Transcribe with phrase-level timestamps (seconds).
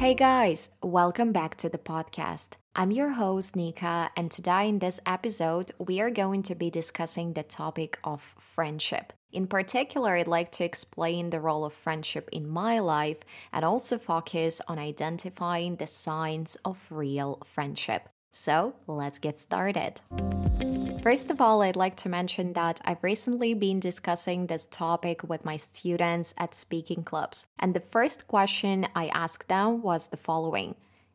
[0.00, 2.52] Hey guys, welcome back to the podcast.
[2.74, 7.34] I'm your host, Nika, and today in this episode, we are going to be discussing
[7.34, 9.12] the topic of friendship.
[9.30, 13.18] In particular, I'd like to explain the role of friendship in my life
[13.52, 18.08] and also focus on identifying the signs of real friendship.
[18.32, 20.00] So, let's get started.
[21.02, 25.46] First of all, I'd like to mention that I've recently been discussing this topic with
[25.46, 27.46] my students at speaking clubs.
[27.58, 30.74] And the first question I asked them was the following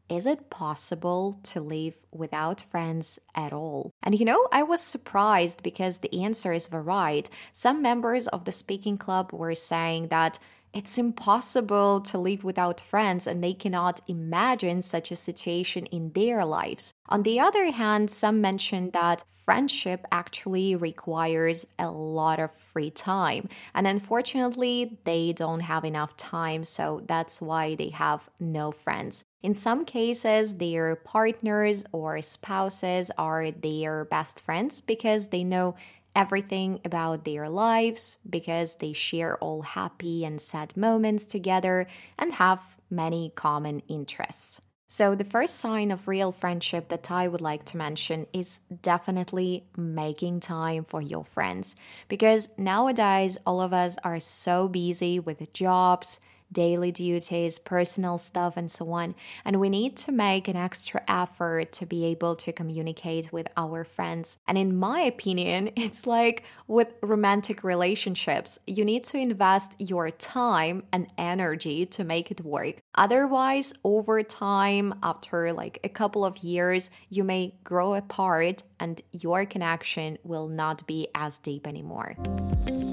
[0.10, 3.92] Is it possible to live without friends at all?
[4.02, 7.30] And you know, I was surprised because the answer is varied.
[7.52, 10.40] Some members of the speaking club were saying that
[10.76, 16.44] it's impossible to live without friends and they cannot imagine such a situation in their
[16.44, 16.94] lives.
[17.08, 23.48] On the other hand, some mention that friendship actually requires a lot of free time.
[23.74, 29.24] And unfortunately, they don't have enough time, so that's why they have no friends.
[29.44, 35.76] In some cases, their partners or spouses are their best friends because they know
[36.16, 42.62] everything about their lives because they share all happy and sad moments together and have
[42.90, 44.62] many common interests.
[44.88, 49.66] So, the first sign of real friendship that I would like to mention is definitely
[49.76, 51.76] making time for your friends.
[52.08, 56.20] Because nowadays, all of us are so busy with jobs,
[56.52, 59.16] daily duties, personal stuff, and so on.
[59.44, 63.84] And we need to make an extra effort to be able to communicate with our
[63.84, 64.38] friends.
[64.48, 70.84] And in my opinion, it's like with romantic relationships, you need to invest your time
[70.92, 72.78] and energy to make it work.
[72.96, 79.46] Otherwise, over time, after like a couple of years, you may grow apart and your
[79.46, 82.16] connection will not be as deep anymore.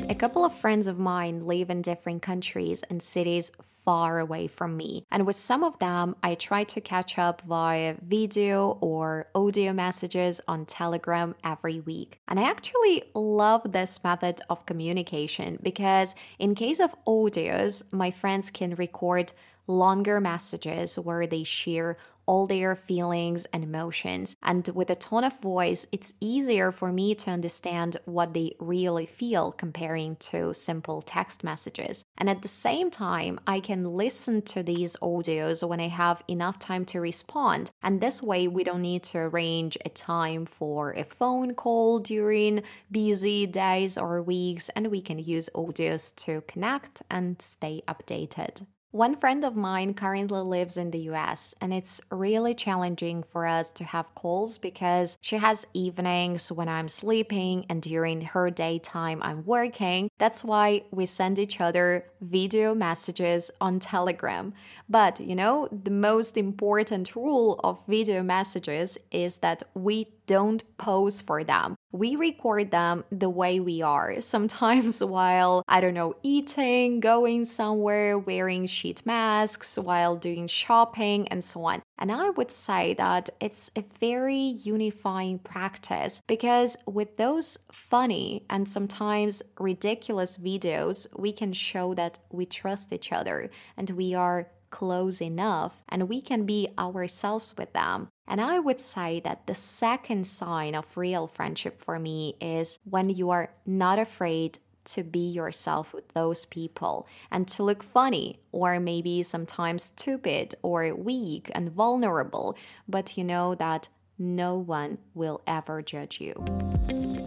[0.08, 4.77] A couple of friends of mine live in different countries and cities far away from
[4.77, 5.06] me.
[5.11, 10.41] And with some of them, I try to catch up via video or audio messages
[10.47, 12.21] on Telegram every week.
[12.28, 18.50] And I actually love this method of communication because, in case of audios, my friends
[18.50, 19.32] can record
[19.66, 21.97] longer messages where they share
[22.27, 24.37] all their feelings and emotions.
[24.43, 29.06] And with a tone of voice, it's easier for me to understand what they really
[29.06, 32.05] feel comparing to simple text messages.
[32.19, 36.59] And at the same time, I can listen to these audios when I have enough
[36.59, 37.71] time to respond.
[37.83, 42.62] And this way, we don't need to arrange a time for a phone call during
[42.91, 48.66] busy days or weeks, and we can use audios to connect and stay updated.
[48.92, 53.70] One friend of mine currently lives in the US, and it's really challenging for us
[53.70, 59.47] to have calls because she has evenings when I'm sleeping and during her daytime I'm
[59.47, 60.10] working.
[60.19, 64.53] That's why we send each other video messages on Telegram.
[64.91, 71.21] But you know, the most important rule of video messages is that we don't pose
[71.21, 71.77] for them.
[71.91, 78.19] We record them the way we are, sometimes while, I don't know, eating, going somewhere,
[78.19, 81.83] wearing sheet masks, while doing shopping, and so on.
[81.99, 88.69] And I would say that it's a very unifying practice because with those funny and
[88.69, 95.22] sometimes ridiculous videos, we can show that we trust each other and we are close
[95.22, 98.09] enough and we can be ourselves with them.
[98.27, 103.10] And I would say that the second sign of real friendship for me is when
[103.10, 108.81] you are not afraid to be yourself with those people and to look funny or
[108.81, 112.56] maybe sometimes stupid or weak and vulnerable,
[112.88, 113.88] but you know that
[114.19, 116.34] no one will ever judge you.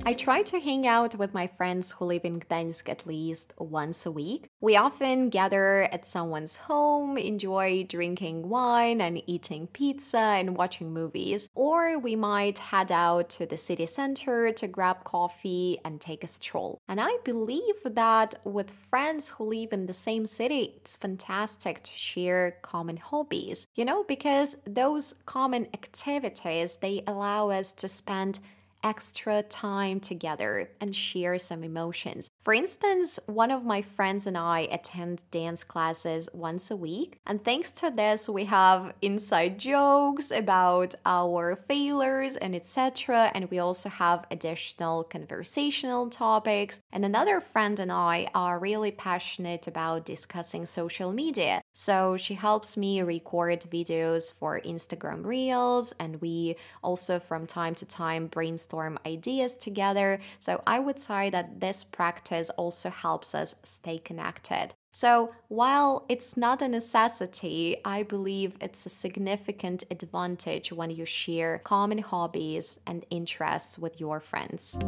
[0.08, 4.06] I try to hang out with my friends who live in Gdańsk at least once
[4.06, 4.52] a week.
[4.62, 11.50] We often gather at someone's home, enjoy drinking wine and eating pizza and watching movies,
[11.56, 16.28] or we might head out to the city center to grab coffee and take a
[16.28, 16.78] stroll.
[16.88, 21.92] And I believe that with friends who live in the same city, it's fantastic to
[21.92, 28.38] share common hobbies, you know, because those common activities they allow us to spend
[28.86, 32.30] extra time together and share some emotions.
[32.44, 37.44] For instance, one of my friends and I attend dance classes once a week, and
[37.44, 43.32] thanks to this, we have inside jokes about our failures and etc.
[43.34, 46.80] And we also have additional conversational topics.
[46.94, 51.62] And another friend and I are really passionate about discussing social media.
[51.74, 57.86] So she helps me record videos for Instagram Reels, and we also from time to
[57.88, 58.28] time
[58.76, 60.20] brainstorm ideas together.
[60.40, 64.74] So I would say that this practice also helps us stay connected.
[64.92, 71.60] So, while it's not a necessity, I believe it's a significant advantage when you share
[71.60, 74.80] common hobbies and interests with your friends.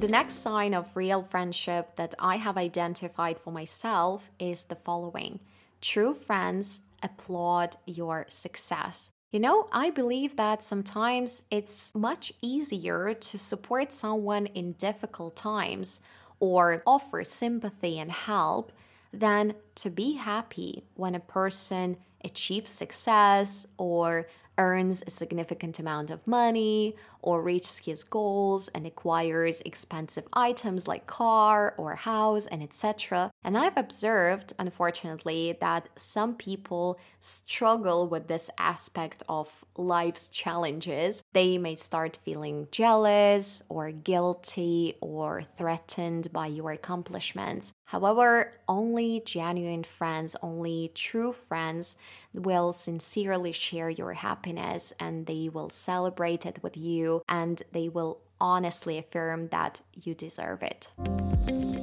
[0.00, 5.38] The next sign of real friendship that I have identified for myself is the following
[5.80, 9.12] true friends applaud your success.
[9.30, 16.00] You know, I believe that sometimes it's much easier to support someone in difficult times
[16.40, 18.72] or offer sympathy and help
[19.12, 24.26] than to be happy when a person achieves success or
[24.58, 31.06] earns a significant amount of money or reaches his goals and acquires expensive items like
[31.06, 33.30] car or house and etc.
[33.44, 41.22] And I've observed unfortunately that some people struggle with this aspect of life's challenges.
[41.32, 47.72] They may start feeling jealous or guilty or threatened by your accomplishments.
[47.84, 51.96] However, only genuine friends, only true friends
[52.32, 58.20] will sincerely share your happiness and they will celebrate it with you and they will
[58.40, 60.88] honestly affirm that you deserve it.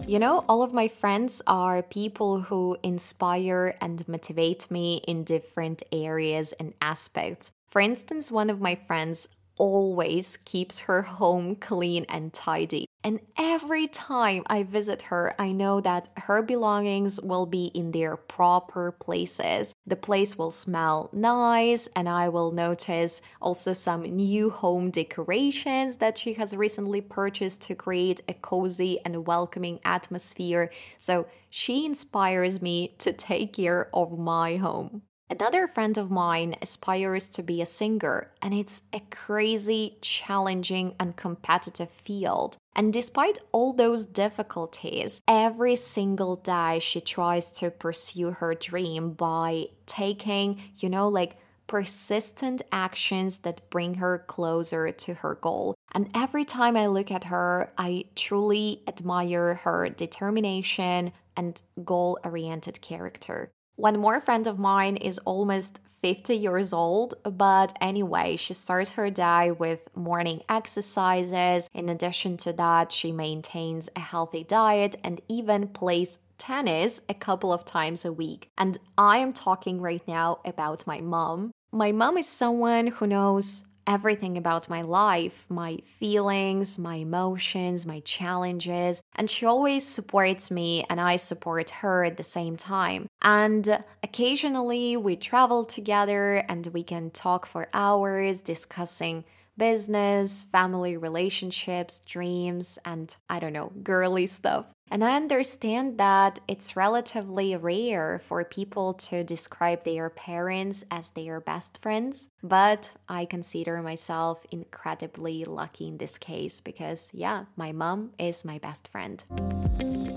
[0.07, 5.83] You know, all of my friends are people who inspire and motivate me in different
[5.91, 7.51] areas and aspects.
[7.67, 12.85] For instance, one of my friends always keeps her home clean and tidy.
[13.03, 18.17] And every time I visit her, I know that her belongings will be in their
[18.17, 19.73] proper places.
[19.85, 26.17] The place will smell nice, and I will notice also some new home decorations that
[26.17, 30.71] she has recently purchased to create a cozy and welcoming atmosphere.
[30.99, 35.03] So she inspires me to take care of my home.
[35.29, 41.17] Another friend of mine aspires to be a singer, and it's a crazy, challenging, and
[41.17, 42.55] competitive field.
[42.73, 49.67] And despite all those difficulties, every single day she tries to pursue her dream by
[49.85, 51.35] taking, you know, like
[51.67, 55.75] persistent actions that bring her closer to her goal.
[55.91, 62.81] And every time I look at her, I truly admire her determination and goal oriented
[62.81, 63.51] character.
[63.77, 69.11] One more friend of mine is almost 50 years old, but anyway, she starts her
[69.11, 71.69] day with morning exercises.
[71.75, 77.53] In addition to that, she maintains a healthy diet and even plays tennis a couple
[77.53, 78.49] of times a week.
[78.57, 81.51] And I am talking right now about my mom.
[81.71, 88.01] My mom is someone who knows everything about my life, my feelings, my emotions, my
[88.01, 89.01] challenges.
[89.15, 93.07] And she always supports me, and I support her at the same time.
[93.21, 99.23] And occasionally we travel together and we can talk for hours discussing
[99.57, 104.65] business, family relationships, dreams, and I don't know, girly stuff.
[104.89, 111.41] And I understand that it's relatively rare for people to describe their parents as their
[111.41, 118.11] best friends, but I consider myself incredibly lucky in this case because, yeah, my mom
[118.17, 119.23] is my best friend.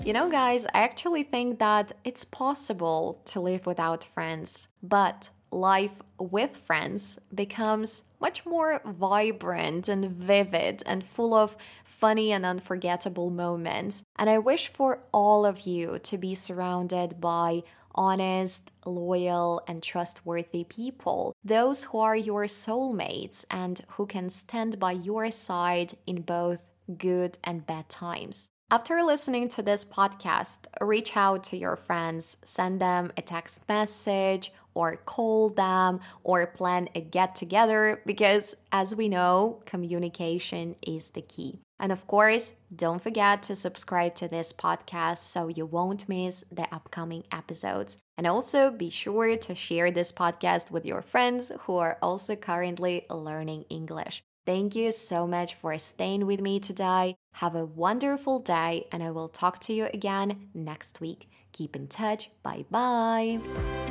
[0.05, 6.01] You know, guys, I actually think that it's possible to live without friends, but life
[6.17, 11.57] with friends becomes much more vibrant and vivid and full of
[12.01, 14.03] funny and unforgettable moments.
[14.17, 17.61] And I wish for all of you to be surrounded by
[17.93, 24.93] honest, loyal, and trustworthy people, those who are your soulmates and who can stand by
[24.93, 26.65] your side in both
[26.97, 28.49] good and bad times.
[28.71, 34.53] After listening to this podcast, reach out to your friends, send them a text message
[34.73, 41.21] or call them or plan a get together because, as we know, communication is the
[41.21, 41.59] key.
[41.81, 46.73] And of course, don't forget to subscribe to this podcast so you won't miss the
[46.73, 47.97] upcoming episodes.
[48.17, 53.07] And also be sure to share this podcast with your friends who are also currently
[53.09, 54.21] learning English.
[54.45, 57.15] Thank you so much for staying with me today.
[57.33, 61.29] Have a wonderful day, and I will talk to you again next week.
[61.51, 62.29] Keep in touch.
[62.43, 63.90] Bye bye.